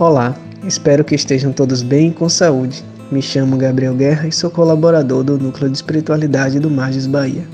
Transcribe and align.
Olá, 0.00 0.34
espero 0.64 1.04
que 1.04 1.14
estejam 1.14 1.52
todos 1.52 1.82
bem 1.82 2.08
e 2.08 2.10
com 2.10 2.26
saúde. 2.26 2.82
Me 3.12 3.20
chamo 3.20 3.58
Gabriel 3.58 3.94
Guerra 3.94 4.28
e 4.28 4.32
sou 4.32 4.50
colaborador 4.50 5.22
do 5.22 5.36
Núcleo 5.36 5.68
de 5.68 5.76
Espiritualidade 5.76 6.58
do 6.58 6.70
Marges 6.70 7.06
Bahia, 7.06 7.46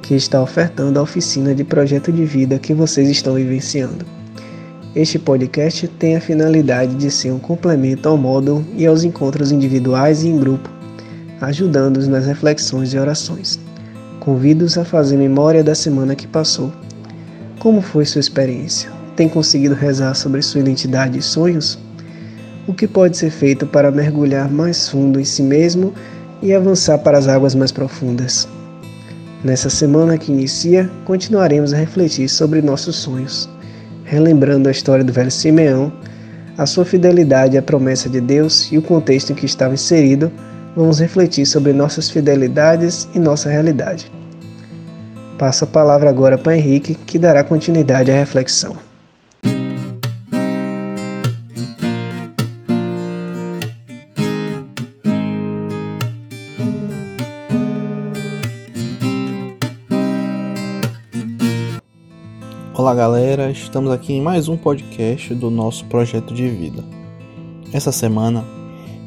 que 0.00 0.14
está 0.14 0.40
ofertando 0.40 0.98
a 0.98 1.02
oficina 1.02 1.54
de 1.54 1.64
projeto 1.64 2.10
de 2.10 2.24
vida 2.24 2.58
que 2.58 2.72
vocês 2.72 3.10
estão 3.10 3.34
vivenciando. 3.34 4.06
Este 4.94 5.18
podcast 5.18 5.86
tem 5.86 6.16
a 6.16 6.20
finalidade 6.22 6.94
de 6.94 7.10
ser 7.10 7.30
um 7.30 7.38
complemento 7.38 8.08
ao 8.08 8.16
módulo 8.16 8.64
e 8.74 8.86
aos 8.86 9.04
encontros 9.04 9.52
individuais 9.52 10.22
e 10.22 10.28
em 10.28 10.38
grupo, 10.38 10.70
ajudando-os 11.42 12.08
nas 12.08 12.24
reflexões 12.24 12.94
e 12.94 12.98
orações. 12.98 13.60
Convido-os 14.18 14.78
a 14.78 14.84
fazer 14.86 15.18
memória 15.18 15.62
da 15.62 15.74
semana 15.74 16.14
que 16.14 16.26
passou. 16.26 16.72
Como 17.58 17.82
foi 17.82 18.06
sua 18.06 18.20
experiência? 18.20 18.95
Tem 19.16 19.30
conseguido 19.30 19.74
rezar 19.74 20.14
sobre 20.14 20.42
sua 20.42 20.60
identidade 20.60 21.18
e 21.18 21.22
sonhos? 21.22 21.78
O 22.68 22.74
que 22.74 22.86
pode 22.86 23.16
ser 23.16 23.30
feito 23.30 23.66
para 23.66 23.90
mergulhar 23.90 24.50
mais 24.50 24.90
fundo 24.90 25.18
em 25.18 25.24
si 25.24 25.42
mesmo 25.42 25.94
e 26.42 26.52
avançar 26.52 26.98
para 26.98 27.16
as 27.16 27.26
águas 27.26 27.54
mais 27.54 27.72
profundas? 27.72 28.46
Nessa 29.42 29.70
semana 29.70 30.18
que 30.18 30.30
inicia, 30.30 30.90
continuaremos 31.06 31.72
a 31.72 31.78
refletir 31.78 32.28
sobre 32.28 32.60
nossos 32.60 32.96
sonhos, 32.96 33.48
relembrando 34.04 34.68
a 34.68 34.72
história 34.72 35.04
do 35.04 35.12
velho 35.12 35.30
Simeão, 35.30 35.90
a 36.58 36.66
sua 36.66 36.84
fidelidade 36.84 37.56
à 37.56 37.62
promessa 37.62 38.10
de 38.10 38.20
Deus 38.20 38.70
e 38.70 38.76
o 38.76 38.82
contexto 38.82 39.32
em 39.32 39.34
que 39.34 39.46
estava 39.46 39.72
inserido. 39.72 40.30
Vamos 40.76 41.00
refletir 41.00 41.46
sobre 41.46 41.72
nossas 41.72 42.10
fidelidades 42.10 43.08
e 43.14 43.18
nossa 43.18 43.48
realidade. 43.48 44.12
Passo 45.38 45.64
a 45.64 45.66
palavra 45.66 46.10
agora 46.10 46.36
para 46.36 46.56
Henrique, 46.56 46.94
que 46.94 47.18
dará 47.18 47.42
continuidade 47.42 48.10
à 48.10 48.14
reflexão. 48.14 48.85
Olá 62.78 62.94
galera, 62.94 63.50
estamos 63.50 63.90
aqui 63.90 64.12
em 64.12 64.20
mais 64.20 64.50
um 64.50 64.56
podcast 64.58 65.34
do 65.34 65.50
nosso 65.50 65.86
projeto 65.86 66.34
de 66.34 66.46
vida. 66.46 66.84
Essa 67.72 67.90
semana 67.90 68.44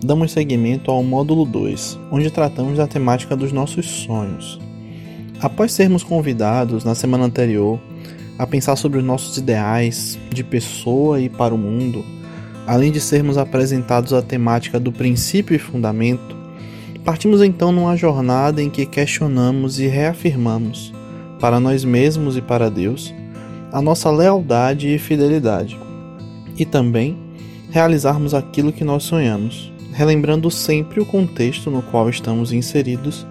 damos 0.04 0.32
seguimento 0.32 0.90
ao 0.90 1.04
módulo 1.04 1.46
2, 1.46 2.00
onde 2.12 2.32
tratamos 2.32 2.80
da 2.80 2.88
temática 2.88 3.36
dos 3.36 3.52
nossos 3.52 3.86
sonhos. 3.86 4.60
Após 5.40 5.72
sermos 5.72 6.04
convidados 6.04 6.84
na 6.84 6.96
semana 6.96 7.26
anterior 7.26 7.80
a 8.40 8.48
pensar 8.48 8.76
sobre 8.76 8.98
os 8.98 9.04
nossos 9.04 9.38
ideais 9.38 10.18
de 10.32 10.44
pessoa 10.44 11.22
e 11.22 11.30
para 11.30 11.54
o 11.54 11.58
mundo, 11.58 12.04
além 12.66 12.92
de 12.92 13.00
sermos 13.00 13.38
apresentados 13.38 14.14
a 14.14 14.22
temática 14.24 14.80
do 14.80 14.92
princípio 14.92 15.56
e 15.56 15.60
fundamento, 15.60 16.36
partimos 17.06 17.40
então 17.44 17.72
numa 17.72 17.96
jornada 17.96 18.64
em 18.64 18.70
que 18.70 18.88
questionamos 18.88 19.80
e 19.80 19.86
reafirmamos, 19.86 20.92
para 21.40 21.60
nós 21.60 21.86
mesmos 21.86 22.36
e 22.36 22.42
para 22.42 22.68
Deus, 22.68 23.14
a 23.72 23.82
nossa 23.82 24.10
lealdade 24.10 24.88
e 24.88 24.98
fidelidade, 24.98 25.80
e 26.58 26.66
também 26.66 27.18
realizarmos 27.70 28.34
aquilo 28.34 28.74
que 28.74 28.84
nós 28.84 29.04
sonhamos, 29.04 29.72
relembrando 29.94 30.50
sempre 30.50 31.00
o 31.00 31.06
contexto 31.06 31.70
no 31.70 31.82
qual 31.82 32.10
estamos 32.10 32.52
inseridos 32.52 33.26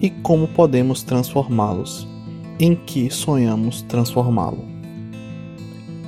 e 0.00 0.10
como 0.10 0.46
podemos 0.48 1.02
transformá-los, 1.02 2.06
em 2.58 2.74
que 2.74 3.10
sonhamos 3.10 3.82
transformá-lo. 3.82 4.64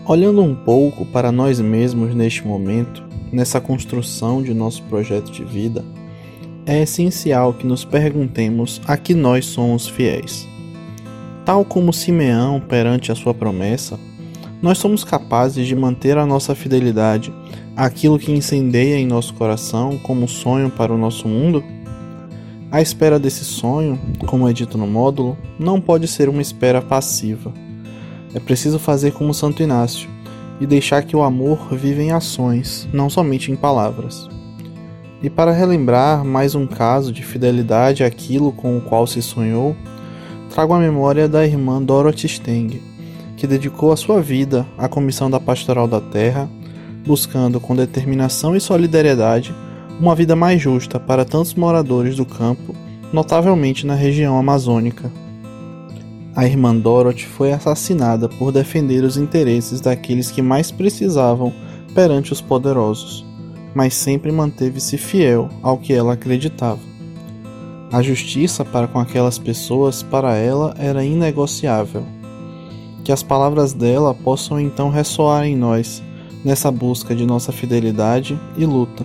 Olhando 0.07 0.43
um 0.43 0.55
pouco 0.55 1.07
para 1.07 1.31
nós 1.31 1.61
mesmos 1.61 2.15
neste 2.15 2.47
momento, 2.47 3.03
nessa 3.33 3.61
construção 3.61 4.43
de 4.43 4.53
nosso 4.53 4.83
projeto 4.85 5.31
de 5.31 5.45
vida, 5.45 5.85
é 6.67 6.83
essencial 6.83 7.55
que 7.55 7.67
nos 7.67 7.85
perguntemos 7.85 8.81
a 8.87 8.97
que 8.97 9.15
nós 9.15 9.47
somos 9.47 9.89
fiéis. 9.89 10.47
Tal 11.51 11.65
como 11.65 11.93
Simeão 11.93 12.61
perante 12.61 13.11
a 13.11 13.15
sua 13.17 13.35
promessa, 13.35 13.99
nós 14.63 14.79
somos 14.79 15.03
capazes 15.03 15.67
de 15.67 15.75
manter 15.75 16.17
a 16.17 16.25
nossa 16.25 16.55
fidelidade 16.55 17.35
àquilo 17.77 18.21
que 18.21 18.31
incendeia 18.31 18.97
em 18.97 19.05
nosso 19.05 19.35
coração 19.35 19.99
como 19.99 20.29
sonho 20.29 20.71
para 20.71 20.93
o 20.93 20.97
nosso 20.97 21.27
mundo? 21.27 21.65
A 22.71 22.81
espera 22.81 23.19
desse 23.19 23.45
sonho, 23.45 23.99
como 24.29 24.49
é 24.49 24.53
dito 24.53 24.79
no 24.79 24.87
módulo, 24.87 25.37
não 25.59 25.81
pode 25.81 26.07
ser 26.07 26.29
uma 26.29 26.41
espera 26.41 26.81
passiva. 26.81 27.53
É 28.33 28.39
preciso 28.39 28.79
fazer 28.79 29.11
como 29.11 29.35
Santo 29.35 29.61
Inácio 29.61 30.09
e 30.61 30.67
deixar 30.69 31.03
que 31.03 31.17
o 31.17 31.23
amor 31.25 31.75
viva 31.75 32.01
em 32.01 32.13
ações, 32.13 32.89
não 32.93 33.11
somente 33.11 33.51
em 33.51 33.57
palavras. 33.57 34.29
E 35.21 35.29
para 35.29 35.51
relembrar 35.51 36.25
mais 36.25 36.55
um 36.55 36.65
caso 36.65 37.13
de 37.13 37.25
fidelidade 37.25 38.05
àquilo 38.05 38.53
com 38.53 38.79
o 38.79 38.81
qual 38.81 39.05
se 39.05 39.21
sonhou, 39.21 39.75
trago 40.51 40.75
a 40.75 40.79
memória 40.79 41.29
da 41.29 41.47
irmã 41.47 41.81
Dorothy 41.81 42.29
Steng, 42.29 42.83
que 43.37 43.47
dedicou 43.47 43.93
a 43.93 43.97
sua 43.97 44.21
vida 44.21 44.67
à 44.77 44.89
Comissão 44.89 45.31
da 45.31 45.39
Pastoral 45.39 45.87
da 45.87 46.01
Terra, 46.01 46.51
buscando 47.07 47.61
com 47.61 47.75
determinação 47.75 48.57
e 48.57 48.61
solidariedade 48.61 49.55
uma 50.01 50.15
vida 50.15 50.35
mais 50.35 50.61
justa 50.61 50.99
para 50.99 51.25
tantos 51.25 51.55
moradores 51.55 52.17
do 52.17 52.27
campo, 52.27 52.75
notavelmente 53.13 53.87
na 53.87 53.95
região 53.95 54.37
amazônica. 54.37 55.11
A 56.35 56.45
irmã 56.45 56.75
Dorothy 56.77 57.27
foi 57.27 57.53
assassinada 57.53 58.29
por 58.29 58.51
defender 58.51 59.05
os 59.05 59.17
interesses 59.17 59.81
daqueles 59.81 60.31
que 60.31 60.43
mais 60.43 60.71
precisavam 60.71 61.53
perante 61.95 62.33
os 62.33 62.41
poderosos, 62.41 63.25
mas 63.75 63.95
sempre 63.95 64.33
manteve-se 64.33 64.99
fiel 64.99 65.49
ao 65.63 65.79
que 65.79 65.93
ela 65.93 66.15
acreditava. 66.15 66.90
A 67.93 68.03
justiça 68.03 68.65
para 68.65 68.87
com 68.87 69.01
aquelas 69.01 69.37
pessoas, 69.37 70.01
para 70.01 70.37
ela, 70.37 70.73
era 70.79 71.05
inegociável. 71.05 72.05
Que 73.03 73.11
as 73.11 73.21
palavras 73.21 73.73
dela 73.73 74.15
possam 74.15 74.61
então 74.61 74.91
ressoar 74.91 75.45
em 75.45 75.57
nós, 75.57 76.01
nessa 76.45 76.71
busca 76.71 77.17
de 77.17 77.27
nossa 77.27 77.51
fidelidade 77.51 78.39
e 78.57 78.65
luta, 78.65 79.05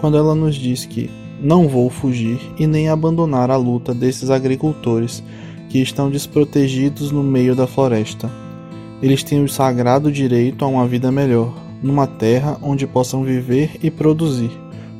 quando 0.00 0.16
ela 0.16 0.34
nos 0.34 0.54
diz 0.54 0.86
que 0.86 1.10
não 1.42 1.68
vou 1.68 1.90
fugir 1.90 2.40
e 2.58 2.66
nem 2.66 2.88
abandonar 2.88 3.50
a 3.50 3.56
luta 3.56 3.92
desses 3.92 4.30
agricultores 4.30 5.22
que 5.68 5.82
estão 5.82 6.08
desprotegidos 6.08 7.10
no 7.12 7.22
meio 7.22 7.54
da 7.54 7.66
floresta. 7.66 8.30
Eles 9.02 9.22
têm 9.22 9.44
o 9.44 9.48
sagrado 9.48 10.10
direito 10.10 10.64
a 10.64 10.68
uma 10.68 10.86
vida 10.86 11.12
melhor, 11.12 11.52
numa 11.82 12.06
terra 12.06 12.56
onde 12.62 12.86
possam 12.86 13.24
viver 13.24 13.78
e 13.82 13.90
produzir, 13.90 14.50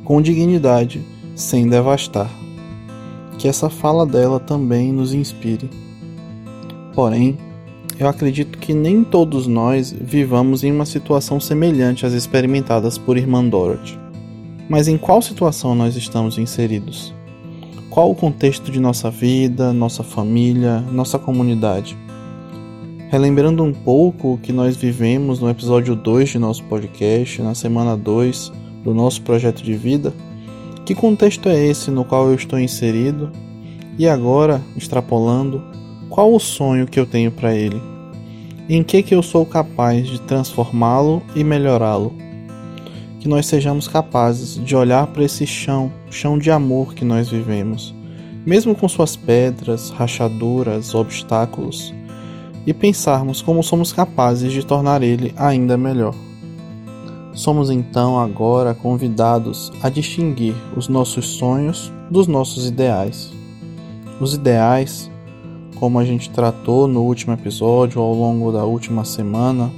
com 0.03 0.21
dignidade, 0.21 1.01
sem 1.33 1.67
devastar 1.67 2.43
que 3.43 3.47
essa 3.49 3.69
fala 3.69 4.05
dela 4.05 4.39
também 4.39 4.93
nos 4.93 5.13
inspire. 5.13 5.69
Porém, 6.95 7.37
eu 7.99 8.07
acredito 8.07 8.57
que 8.57 8.73
nem 8.73 9.03
todos 9.03 9.47
nós 9.47 9.91
vivamos 9.91 10.63
em 10.63 10.71
uma 10.71 10.85
situação 10.85 11.41
semelhante 11.41 12.05
às 12.05 12.13
experimentadas 12.13 12.97
por 12.97 13.17
Irmã 13.17 13.43
Dorothy. 13.43 13.99
Mas 14.69 14.87
em 14.87 14.97
qual 14.97 15.21
situação 15.21 15.75
nós 15.75 15.97
estamos 15.97 16.37
inseridos? 16.37 17.13
Qual 17.89 18.09
o 18.09 18.15
contexto 18.15 18.71
de 18.71 18.79
nossa 18.79 19.11
vida, 19.11 19.73
nossa 19.73 20.03
família, 20.03 20.79
nossa 20.79 21.19
comunidade? 21.19 21.97
Relembrando 23.09 23.61
um 23.61 23.73
pouco 23.73 24.35
o 24.35 24.37
que 24.37 24.53
nós 24.53 24.77
vivemos 24.77 25.41
no 25.41 25.49
episódio 25.49 25.97
2 25.97 26.29
de 26.29 26.39
nosso 26.39 26.63
podcast, 26.63 27.41
na 27.41 27.53
semana 27.53 27.97
2 27.97 28.53
do 28.85 28.93
nosso 28.93 29.21
projeto 29.21 29.61
de 29.61 29.73
vida, 29.73 30.13
que 30.85 30.93
contexto 30.93 31.47
é 31.47 31.57
esse 31.65 31.89
no 31.89 32.03
qual 32.03 32.27
eu 32.27 32.35
estou 32.35 32.59
inserido? 32.59 33.31
E 33.97 34.07
agora, 34.07 34.61
extrapolando, 34.75 35.63
qual 36.09 36.33
o 36.33 36.39
sonho 36.39 36.85
que 36.85 36.99
eu 36.99 37.05
tenho 37.05 37.31
para 37.31 37.55
ele? 37.55 37.81
Em 38.67 38.83
que 38.83 39.01
que 39.01 39.15
eu 39.15 39.23
sou 39.23 39.45
capaz 39.45 40.07
de 40.07 40.19
transformá-lo 40.21 41.21
e 41.35 41.43
melhorá-lo? 41.43 42.13
Que 43.19 43.27
nós 43.27 43.45
sejamos 43.45 43.87
capazes 43.87 44.55
de 44.63 44.75
olhar 44.75 45.07
para 45.07 45.23
esse 45.23 45.47
chão, 45.47 45.91
chão 46.09 46.37
de 46.37 46.51
amor 46.51 46.93
que 46.93 47.05
nós 47.05 47.29
vivemos, 47.29 47.95
mesmo 48.45 48.75
com 48.75 48.87
suas 48.89 49.15
pedras, 49.15 49.89
rachaduras, 49.89 50.93
obstáculos, 50.93 51.93
e 52.65 52.73
pensarmos 52.73 53.41
como 53.41 53.63
somos 53.63 53.93
capazes 53.93 54.51
de 54.51 54.65
tornar 54.65 55.01
ele 55.01 55.33
ainda 55.37 55.77
melhor. 55.77 56.15
Somos 57.33 57.71
então 57.71 58.19
agora 58.19 58.75
convidados 58.75 59.71
a 59.81 59.89
distinguir 59.89 60.53
os 60.77 60.87
nossos 60.87 61.25
sonhos 61.25 61.91
dos 62.09 62.27
nossos 62.27 62.67
ideais. 62.67 63.33
Os 64.19 64.35
ideais, 64.35 65.09
como 65.79 65.97
a 65.97 66.05
gente 66.05 66.29
tratou 66.29 66.87
no 66.87 67.01
último 67.01 67.33
episódio 67.33 67.99
ao 67.99 68.13
longo 68.13 68.51
da 68.51 68.63
última 68.63 69.03
semana, 69.03 69.71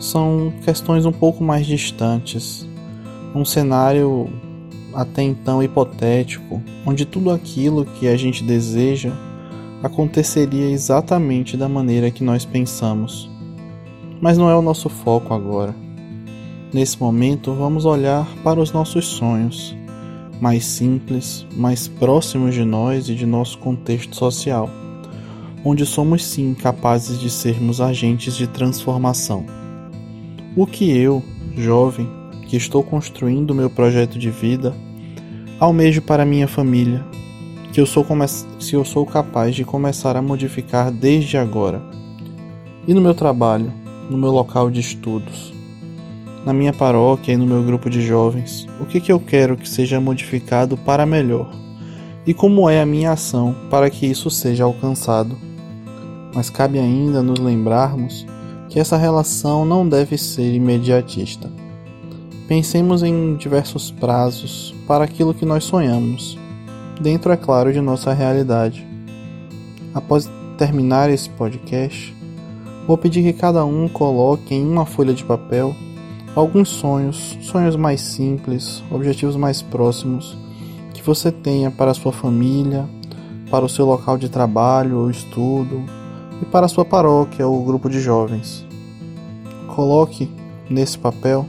são 0.00 0.50
questões 0.64 1.04
um 1.04 1.12
pouco 1.12 1.44
mais 1.44 1.66
distantes, 1.66 2.66
um 3.34 3.44
cenário 3.44 4.30
até 4.94 5.22
então 5.22 5.62
hipotético, 5.62 6.62
onde 6.86 7.04
tudo 7.04 7.30
aquilo 7.30 7.84
que 7.84 8.08
a 8.08 8.16
gente 8.16 8.42
deseja 8.42 9.12
aconteceria 9.82 10.70
exatamente 10.70 11.54
da 11.54 11.68
maneira 11.68 12.10
que 12.10 12.24
nós 12.24 12.46
pensamos. 12.46 13.30
Mas 14.22 14.38
não 14.38 14.48
é 14.48 14.56
o 14.56 14.62
nosso 14.62 14.88
foco 14.88 15.34
agora. 15.34 15.74
Nesse 16.72 16.98
momento, 16.98 17.52
vamos 17.52 17.84
olhar 17.84 18.26
para 18.42 18.58
os 18.58 18.72
nossos 18.72 19.04
sonhos, 19.04 19.76
mais 20.40 20.64
simples, 20.64 21.46
mais 21.54 21.86
próximos 21.86 22.54
de 22.54 22.64
nós 22.64 23.10
e 23.10 23.14
de 23.14 23.26
nosso 23.26 23.58
contexto 23.58 24.16
social, 24.16 24.70
onde 25.62 25.84
somos 25.84 26.24
sim 26.24 26.54
capazes 26.54 27.20
de 27.20 27.28
sermos 27.28 27.78
agentes 27.78 28.34
de 28.34 28.46
transformação. 28.46 29.44
O 30.56 30.66
que 30.66 30.90
eu, 30.90 31.22
jovem, 31.58 32.08
que 32.48 32.56
estou 32.56 32.82
construindo 32.82 33.54
meu 33.54 33.68
projeto 33.68 34.18
de 34.18 34.30
vida, 34.30 34.74
almejo 35.60 36.00
para 36.00 36.24
minha 36.24 36.48
família, 36.48 37.04
que 37.70 37.82
eu 37.82 37.86
sou 37.86 38.06
se 38.58 38.74
eu 38.74 38.84
sou 38.84 39.04
capaz 39.04 39.54
de 39.54 39.62
começar 39.62 40.16
a 40.16 40.22
modificar 40.22 40.90
desde 40.90 41.36
agora. 41.36 41.82
E 42.88 42.94
no 42.94 43.00
meu 43.02 43.14
trabalho, 43.14 43.70
no 44.08 44.16
meu 44.16 44.30
local 44.30 44.70
de 44.70 44.80
estudos, 44.80 45.51
na 46.44 46.52
minha 46.52 46.72
paróquia 46.72 47.32
e 47.32 47.36
no 47.36 47.46
meu 47.46 47.62
grupo 47.62 47.88
de 47.88 48.00
jovens, 48.00 48.66
o 48.80 48.84
que, 48.84 49.00
que 49.00 49.12
eu 49.12 49.20
quero 49.20 49.56
que 49.56 49.68
seja 49.68 50.00
modificado 50.00 50.76
para 50.76 51.06
melhor? 51.06 51.50
E 52.26 52.34
como 52.34 52.68
é 52.68 52.80
a 52.80 52.86
minha 52.86 53.12
ação 53.12 53.54
para 53.70 53.90
que 53.90 54.06
isso 54.06 54.30
seja 54.30 54.64
alcançado? 54.64 55.36
Mas 56.34 56.50
cabe 56.50 56.78
ainda 56.78 57.22
nos 57.22 57.38
lembrarmos 57.38 58.26
que 58.68 58.80
essa 58.80 58.96
relação 58.96 59.64
não 59.64 59.88
deve 59.88 60.16
ser 60.16 60.54
imediatista. 60.54 61.50
Pensemos 62.48 63.02
em 63.02 63.36
diversos 63.36 63.90
prazos 63.90 64.74
para 64.86 65.04
aquilo 65.04 65.34
que 65.34 65.44
nós 65.44 65.64
sonhamos, 65.64 66.38
dentro, 67.00 67.32
é 67.32 67.36
claro, 67.36 67.72
de 67.72 67.80
nossa 67.80 68.12
realidade. 68.12 68.86
Após 69.94 70.30
terminar 70.56 71.10
esse 71.10 71.28
podcast, 71.30 72.14
vou 72.86 72.96
pedir 72.96 73.22
que 73.22 73.32
cada 73.32 73.64
um 73.64 73.88
coloque 73.88 74.54
em 74.54 74.66
uma 74.66 74.86
folha 74.86 75.12
de 75.12 75.24
papel 75.24 75.74
alguns 76.34 76.68
sonhos, 76.68 77.36
sonhos 77.42 77.76
mais 77.76 78.00
simples, 78.00 78.82
objetivos 78.90 79.36
mais 79.36 79.60
próximos 79.60 80.36
que 80.94 81.02
você 81.02 81.30
tenha 81.30 81.70
para 81.70 81.90
a 81.90 81.94
sua 81.94 82.12
família, 82.12 82.88
para 83.50 83.64
o 83.64 83.68
seu 83.68 83.84
local 83.84 84.16
de 84.16 84.28
trabalho 84.28 84.98
ou 84.98 85.10
estudo, 85.10 85.82
e 86.40 86.44
para 86.44 86.66
a 86.66 86.68
sua 86.68 86.84
paróquia 86.84 87.46
ou 87.46 87.64
grupo 87.64 87.88
de 87.88 88.00
jovens. 88.00 88.66
Coloque 89.74 90.30
nesse 90.68 90.98
papel 90.98 91.46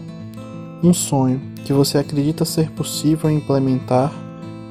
um 0.84 0.94
sonho 0.94 1.42
que 1.64 1.72
você 1.72 1.98
acredita 1.98 2.46
ser 2.46 2.70
possível 2.72 3.30
implementar 3.30 4.12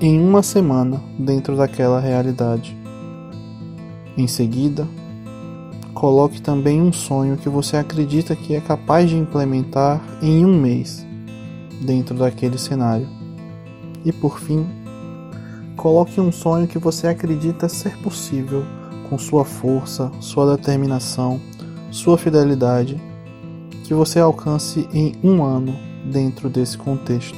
em 0.00 0.20
uma 0.20 0.42
semana 0.42 1.02
dentro 1.18 1.56
daquela 1.56 1.98
realidade. 2.00 2.76
Em 4.16 4.26
seguida, 4.26 4.86
coloque 5.94 6.40
também 6.40 6.80
um 6.80 6.92
sonho 6.92 7.36
que 7.36 7.48
você 7.48 7.76
acredita 7.76 8.34
que 8.34 8.54
é 8.54 8.60
capaz 8.60 9.08
de 9.10 9.16
implementar 9.16 10.00
em 10.22 10.44
um 10.44 10.58
mês 10.58 11.06
dentro 11.84 12.14
daquele 12.14 12.58
cenário. 12.58 13.08
E 14.04 14.12
por 14.12 14.38
fim, 14.40 14.66
coloque 15.76 16.20
um 16.20 16.32
sonho 16.32 16.66
que 16.66 16.78
você 16.78 17.06
acredita 17.06 17.68
ser 17.68 17.96
possível 17.98 18.64
com 19.08 19.18
sua 19.18 19.44
força, 19.44 20.10
sua 20.20 20.56
determinação, 20.56 21.40
sua 21.90 22.16
fidelidade, 22.16 23.00
que 23.84 23.92
você 23.92 24.18
alcance 24.18 24.88
em 24.92 25.14
um 25.22 25.42
ano 25.42 25.76
dentro 26.10 26.48
desse 26.48 26.78
contexto. 26.78 27.36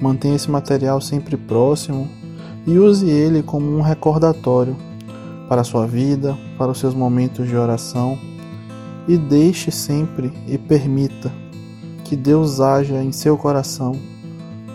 Mantenha 0.00 0.36
esse 0.36 0.50
material 0.50 1.00
sempre 1.00 1.36
próximo 1.36 2.08
e 2.66 2.78
use 2.78 3.08
ele 3.08 3.42
como 3.42 3.76
um 3.76 3.80
recordatório 3.80 4.76
para 5.48 5.60
a 5.60 5.64
sua 5.64 5.86
vida, 5.86 6.36
para 6.58 6.70
os 6.70 6.78
seus 6.78 6.94
momentos 6.94 7.46
de 7.48 7.56
oração 7.56 8.18
e 9.06 9.16
deixe 9.16 9.70
sempre 9.70 10.32
e 10.46 10.56
permita 10.56 11.30
que 12.04 12.16
Deus 12.16 12.60
haja 12.60 13.02
em 13.02 13.12
seu 13.12 13.36
coração 13.36 13.92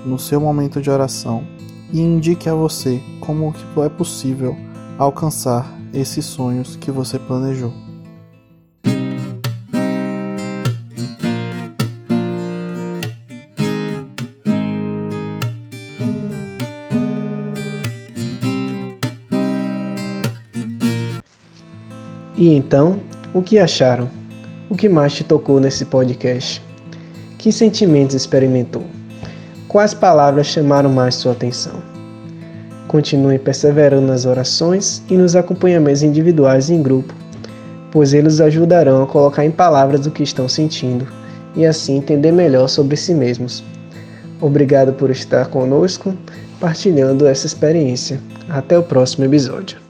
no 0.06 0.18
seu 0.18 0.39
momento 0.39 0.81
de 0.81 0.89
oração 0.89 1.44
e 1.92 2.00
indique 2.00 2.50
a 2.50 2.54
você 2.54 3.01
como 3.19 3.54
é 3.83 3.89
possível 3.89 4.56
alcançar 4.98 5.71
esses 5.94 6.25
sonhos 6.25 6.75
que 6.75 6.92
você 6.92 7.18
planejou. 7.18 7.74
E 22.39 22.56
então, 22.56 23.01
o 23.33 23.41
que 23.41 23.59
acharam? 23.59 24.09
O 24.69 24.75
que 24.77 24.88
mais 24.88 25.12
te 25.12 25.25
tocou 25.25 25.59
nesse 25.59 25.83
podcast? 25.83 26.63
Que 27.38 27.51
sentimentos 27.51 28.15
experimentou? 28.15 28.86
Quais 29.68 29.94
palavras 29.94 30.47
chamaram 30.47 30.89
mais 30.89 31.15
sua 31.15 31.33
atenção? 31.33 31.74
Continue 32.88 33.38
perseverando 33.38 34.07
nas 34.07 34.25
orações 34.25 35.03
e 35.09 35.18
nos 35.18 35.36
acompanhamentos 35.36 36.01
individuais 36.01 36.69
e 36.69 36.75
em 36.75 36.81
grupo, 36.81 37.13
pois 37.91 38.13
eles 38.13 38.39
ajudarão 38.39 39.03
a 39.03 39.07
colocar 39.07 39.44
em 39.44 39.51
palavras 39.51 40.06
o 40.06 40.12
que 40.12 40.24
estão 40.24 40.47
sentindo 40.47 41.06
e 41.57 41.65
assim 41.65 41.97
entender 41.97 42.31
melhor 42.31 42.69
sobre 42.69 42.95
si 42.95 43.13
mesmos. 43.13 43.62
Obrigado 44.39 44.94
por 44.94 45.09
estar 45.09 45.47
conosco, 45.47 46.15
partilhando 46.57 47.27
essa 47.27 47.45
experiência. 47.45 48.18
Até 48.47 48.80
o 48.80 48.83
próximo 48.83 49.25
episódio. 49.25 49.88